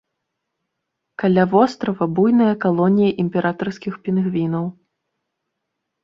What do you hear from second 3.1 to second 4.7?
імператарскіх пінгвінаў.